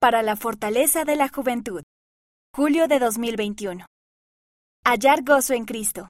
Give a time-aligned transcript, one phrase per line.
[0.00, 1.82] para la fortaleza de la juventud.
[2.56, 3.84] Julio de 2021.
[4.82, 5.98] Hallar gozo en Cristo.